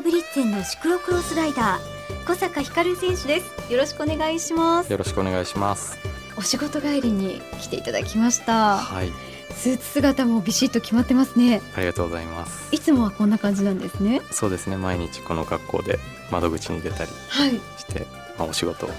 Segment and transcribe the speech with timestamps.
[0.00, 3.70] アブリッツェンのシクロクロスライダー小坂光選手です。
[3.70, 4.90] よろしくお願いします。
[4.90, 5.98] よろしくお願いします。
[6.38, 8.78] お仕事帰りに来ていただきました。
[8.78, 9.12] はい。
[9.50, 11.60] スーツ姿もビシッと決まってますね。
[11.76, 12.74] ありがとうございます。
[12.74, 14.22] いつもはこんな感じなんですね。
[14.30, 14.78] そうですね。
[14.78, 15.98] 毎日この格好で
[16.30, 17.50] 窓口に出たりはい。
[17.50, 18.06] して、
[18.38, 18.90] まあ、お仕事を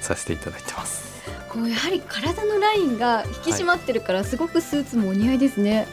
[0.00, 1.22] させていただいてます。
[1.48, 5.86] こうやはり体のラインが引き締まってるから、すごくスーツもお似合いですね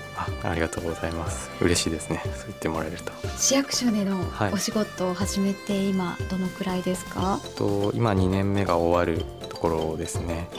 [0.43, 1.49] あありがとうございます。
[1.61, 2.21] 嬉しいですね。
[2.23, 3.11] そう言ってもらえると。
[3.37, 4.53] 市役所でのはい。
[4.53, 10.49] お仕事を始めて今どのくらいですか、と今2年目が終わるところですね。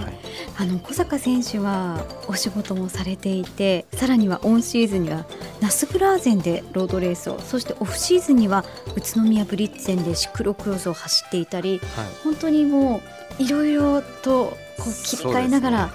[0.00, 0.14] はい。
[0.56, 5.26] あの小坂選手はお仕事もされていてさらにはオンシーズンには
[5.60, 8.64] ナスブラーゼンでロードレースをそしてオフシーズンには
[8.96, 12.06] 宇都宮ブリッツェンでシクロクロスを走っていたりはい。
[12.22, 13.00] 本当にも
[13.38, 15.90] ういろいろとこう切り替えながら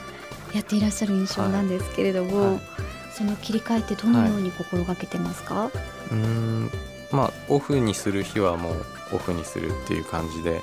[0.54, 2.79] やっていらっしゃる印象なんですけれども、はい
[3.20, 6.72] その切り替えってどのように心がけてますか、うーん
[7.12, 10.62] まあオフにする日はもうオフにするっていう感じで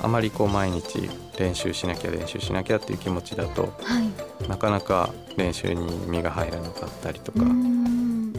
[0.00, 7.40] あまりこう毎日練習しなきゃ練習しなきゃっていう気持ちだとはい、なかなか練習に身が入らなかったりとか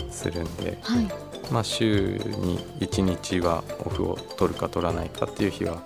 [0.10, 1.08] するんで、はい。
[1.52, 5.82] まあ、週に1日はオフを取るか取らないかっていう日は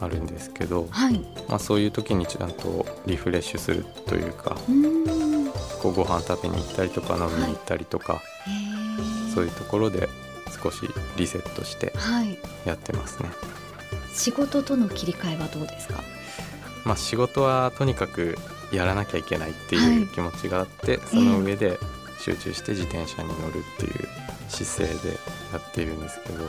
[0.00, 4.72] あるんですけど、はい、まあ、そういう時にちゃんとリフレッシュするというかう
[5.84, 9.34] こうご飯食べに行ったりとか飲みに行ったりとか、へー。
[9.34, 10.08] そういうところで
[10.62, 10.78] 少し
[11.18, 12.38] リセットしてはい。
[12.64, 13.28] やってますね。
[14.14, 16.02] 仕事との切り替えはどうですか？
[16.86, 18.38] まあ、仕事はとにかく
[18.72, 19.92] やらなきゃいけないってはい。
[19.92, 21.78] いう気持ちがあって、その上で
[22.18, 24.08] 集中して自転車に乗るっていう
[24.48, 25.16] 姿勢で
[25.52, 26.48] やっているんですけど。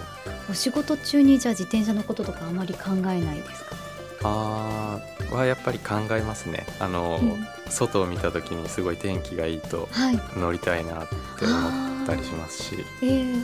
[0.50, 3.76] お仕事中にじゃあ自転車のこととかあまり考えないですか、
[4.24, 6.66] あーはやっぱり考えますね。
[6.80, 7.48] あの、うん。
[7.70, 10.20] 外を見た時にすごい天気がいいとはい。
[10.38, 11.08] 乗りたいなっ
[11.40, 13.42] て思ったりしますし、えー、うん、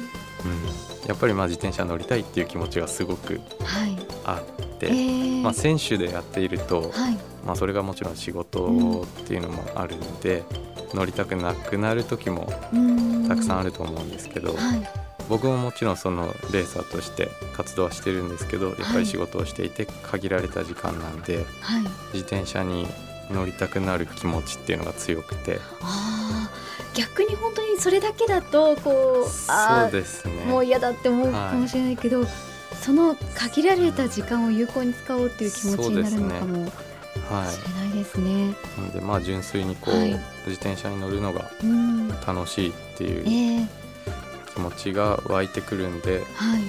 [1.07, 3.97] やっぱりまあ自転車乗りたいっていう気持ちがすごくはい。
[4.23, 7.17] あって、えーまあ、選手でやっていると、はい。
[7.45, 10.43] まあ、それがもちろん仕事っていうのもあるので、
[10.93, 12.47] 乗りたくなくなる時も
[13.27, 21.81] たくさんあると思うんですけど、はい僕ももちろんそのレーサーとして活動はしてるんですけどやっぱり仕事をしていて限られた時間なんで、はい。
[22.13, 22.87] 自転車に
[23.29, 25.59] 乗りたくなる気持ちっていうのが強くて。
[26.93, 30.33] 逆に本当にそれだけだとこうあそうですね。
[30.45, 32.25] ーもう嫌だって思うはいかもしれないけど、
[32.81, 36.71] その限られた時間を有効に使おうっていう気持ちになるのかもし
[37.29, 37.45] は
[37.79, 38.49] れないですね。
[38.49, 40.09] いなのでまあ純粋にこう、はい。
[40.45, 43.67] 自転車に乗るのがうん、楽しいってえいうー、
[44.53, 46.61] 気持ちが湧いてくるんではい。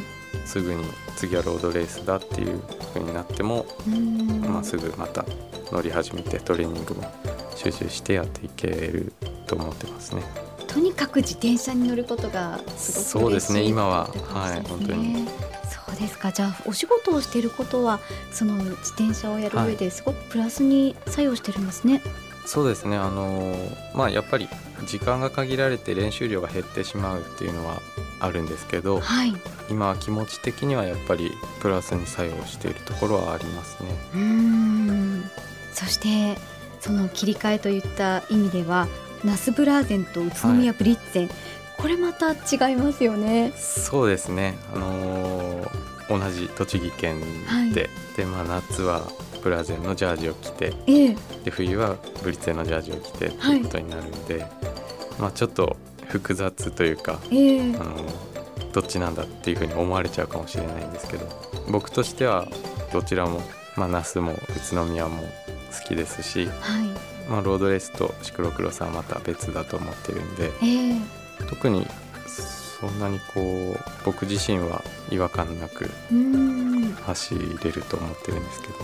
[0.47, 0.85] すぐに
[1.17, 2.61] 次はロードレースだっていう
[2.95, 4.41] 風になっても、うん。
[4.41, 5.25] まあ、すぐまた
[5.71, 7.13] 乗り始めてトレーニングも
[7.55, 9.13] 集中してやっていける
[9.47, 10.23] と思ってますね。
[10.67, 13.61] とにかく自転車に乗ることがすごくそうですね。
[13.61, 14.09] 嬉しい今は。
[14.09, 15.29] ってことはい本当に。
[15.71, 16.33] そうですか。
[16.33, 18.01] じゃあお仕事をしていることは
[18.33, 22.03] その自転車をやる上ですごくプラスに作用してるんですね。
[22.45, 24.49] そうですねあのーまあやっぱり
[24.87, 27.81] 時間が限られて練習量が減ってしまうっていうのは
[28.21, 29.33] あるんですけどはい。
[29.71, 33.91] 今は気持ち的にはやっぱりプラスに作用しているところはありますね。
[34.15, 35.31] うーん。
[35.73, 36.37] そして
[36.81, 38.89] その切り替えといった意味では
[39.25, 41.31] ナスブラーゼンと宇都宮ブリッツェン、
[41.79, 43.53] これまた違いますよね。
[43.57, 47.21] そうですねあのー同じ栃木県
[47.73, 49.09] で、でまあ夏は
[49.43, 51.17] プラゼンのジャージを着てええ。
[51.45, 54.47] で冬はブリッツェのジャージを着てってはいいうことになるんで、
[55.19, 55.77] まあちょっと
[56.09, 57.97] 複雑というかええあの
[58.73, 61.27] どっちなんだっていうふうに思われちゃうかもしれないんですけど
[61.71, 62.49] 僕としては
[62.93, 63.41] どちらも、
[63.77, 64.37] まあ、那須も宇
[64.71, 66.87] 都宮も好きですし、はい。
[67.29, 70.97] まあ、ロードレースとシクロクロスはまた別だと思ってるんでええ
[71.49, 71.87] 特に
[72.27, 75.89] そんなにこう僕自身は違和感なく。
[77.03, 78.75] 走れると思ってるんですけど、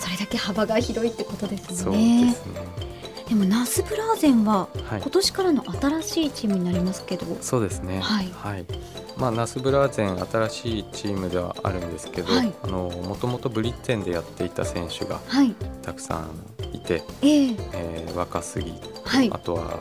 [0.00, 1.98] それだけ幅が広いってことですそうで。
[1.98, 2.94] すね。
[3.28, 5.00] でもナスブラーゼンははい。
[5.00, 8.00] 今年からの新しいチームになりますけど、そうですね。
[8.00, 8.66] はい。
[9.16, 12.52] まあナスブラーゼン新しいチームではあるんですけど、はい。
[12.62, 17.56] あのもともとブリッツェンでやっていた選手がはい、たくさんいて、ええ。
[17.72, 18.74] えー若杉
[19.04, 19.30] はい。
[19.32, 19.78] あとは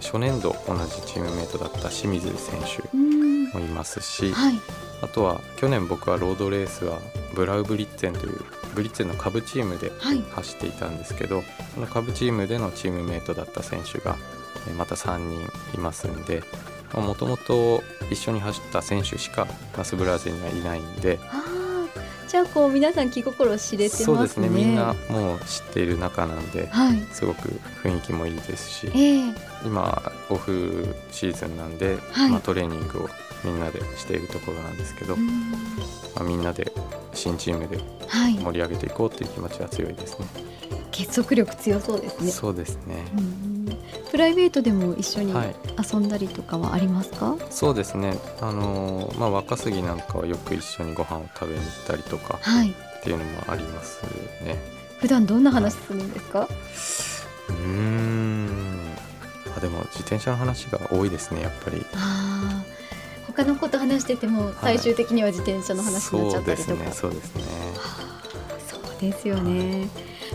[0.00, 4.54] 初年度同じチームメートだった清水選手もいますし、はい。
[5.02, 6.98] あとは去年僕はロードレースは
[7.34, 8.40] ブラウブリッツェンという
[8.76, 10.22] ブリッツェンの下部チームではい。
[10.30, 11.42] 走っていたんですけど
[11.74, 14.16] その下部チームでのチームメートだった選手が
[14.68, 15.40] えーまた3人
[15.74, 16.42] いますんで
[16.94, 19.46] もともと一緒に走った選手しか
[19.76, 21.18] ナスブラーゼンにはいないんで、
[22.28, 24.04] じゃあこう皆さん気心を知れてますね。
[24.04, 24.48] そうですね。
[24.48, 27.02] みんなもう知っている仲なんで、はい。
[27.12, 27.48] すごく
[27.82, 29.34] 雰囲気もいいですしええ。
[29.64, 32.30] 今オフシーズンなんで、はい。
[32.30, 33.10] まあ、トレーニングを
[33.44, 35.26] みんなでしているところなんですけど、うん
[36.16, 36.72] まあ、みんなで
[37.14, 37.78] 新チームで
[38.08, 40.26] はい盛り上げていこうっていう気持ちは強いですね。
[40.90, 43.04] 結束力強そうですねそうですね。
[43.16, 43.46] うん
[44.10, 45.54] プライベートでも一緒にはい、
[45.92, 48.16] 遊んだりとかはありますか、そうですね。
[48.40, 54.02] あのーまあ若杉なんかはよく一緒にご飯を食べに行ったりとかはいっていうのもあります
[54.42, 54.56] ね。
[55.00, 56.48] 普段どんな話するんですか、
[57.50, 58.48] うーん。
[59.56, 61.84] あでも自転車の話が多いですねやっぱり。
[61.94, 62.25] ああ
[63.36, 66.92] 他のこと話してても最終的には自転車の話になっちゃったりとか、そうですね。
[66.92, 67.42] そうですね。
[68.66, 69.88] そうですよね。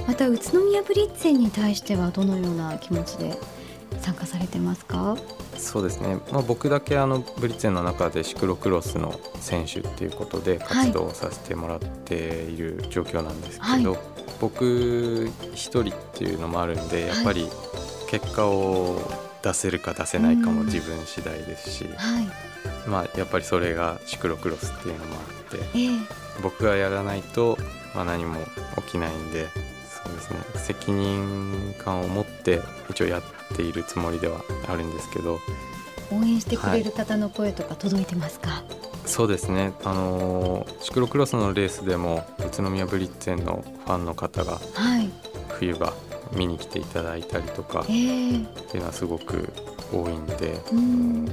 [0.07, 3.37] また宇都宮ブリッツェンに対してはどのような気持ちで
[3.99, 5.17] 参加されてますか？
[5.57, 6.17] そうですね。
[6.31, 13.97] まあ僕だけあのブリッツェンの中でシクロクロスの選手っていうことで活動をさせてもらっている状況なんですけど、は
[14.39, 17.47] 僕一人っていうのもあるんでやっぱり
[18.07, 18.99] 結果を
[19.43, 22.50] 出せるか出せないかも自分次第ですし、はい。
[22.87, 25.89] まあやっぱりそれがシクロクロスっていうのもあってええ。
[26.41, 27.57] 僕がやらないと、
[27.93, 28.39] まあ、何も
[28.85, 29.47] 起きないんで
[30.03, 30.39] そうですね。
[30.55, 33.21] 責任感を持って一応やっ
[33.55, 35.39] ているつもりではあるんですけど。
[36.13, 38.63] 応援してくれる方の声とか届いてますか？
[39.05, 39.71] そうですね。
[39.85, 45.09] あのーシクロクロスのレースでも宇都宮ブリッツェンのファンの方がはい。
[45.59, 45.93] 冬場
[46.33, 47.93] 見に来ていただいたりとかっえ。
[47.93, 48.39] え
[48.71, 49.53] ていうのはすごく
[49.93, 51.25] 多いんで、うん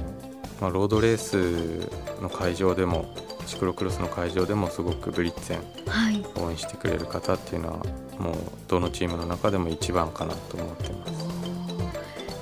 [0.61, 1.89] まあ、ロードレース
[2.21, 3.13] の会場でも
[3.45, 5.59] シクロクロスの会場でもすごくブリッツェン
[5.89, 6.23] はい。
[6.35, 7.77] 応援してくれる方っていうのは
[8.19, 8.35] もう
[8.67, 11.13] どのチームの中でも一番かなと思ってます。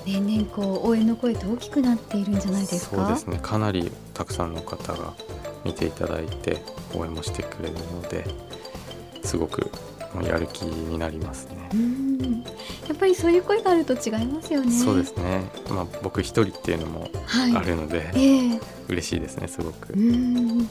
[0.06, 2.96] 年々こう応援の声って大きくなっているんじゃないですか？
[2.96, 5.14] そうですねかなりたくさんの方が
[5.66, 6.64] 見ていただいて
[6.96, 8.26] 応援もしてくれるので
[9.24, 9.70] すごく
[10.24, 11.70] やる気になりますね。
[11.74, 12.44] うん。
[12.88, 14.72] やっぱりそういう声があると違いますよね。
[14.72, 17.56] そうですね、まあ、僕一人っていうのもはい。
[17.56, 19.94] あるので、ええ嬉しいですねすごく。
[19.94, 20.70] うん。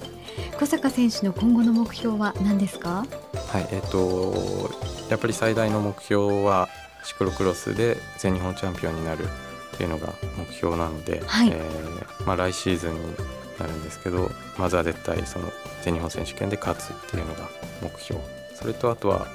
[0.59, 3.07] 小坂選手の今後の目標は何ですか？
[3.49, 4.35] はいえっ、と
[5.11, 6.69] やっぱり最大の目標は
[7.05, 9.25] シクロクロスで全日本チャンピオンになる
[9.75, 12.99] っていうのが目標なので、はいえーまあ、来シーズンに
[13.59, 15.51] なるんですけどまずは絶対その
[15.83, 17.49] 全日本選手権で勝つっていうのが
[17.83, 18.21] 目標
[18.59, 19.27] それとあとは、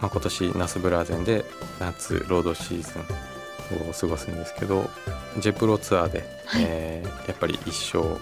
[0.00, 1.44] まあ、今年ナスブラーゼンで
[1.78, 4.90] 夏ロードシーズンを過ごすんですけど
[5.38, 8.18] ジェプロツアーで、はいえーやっぱり一勝を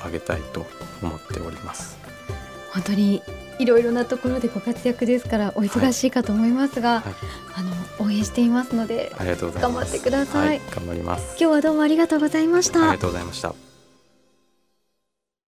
[0.00, 0.66] 挙げたいと
[1.02, 1.98] 思っております。
[2.72, 3.22] 本当に
[3.58, 7.14] いろいろなところでご活躍ですからお忙しいかと思いますが、はい
[7.54, 9.74] あの応援していますのでありがとうございます。
[9.74, 11.36] 頑張ってくださいは頑張ります。
[11.40, 13.69] 今日はどうもありがとうございましたありがとうございました。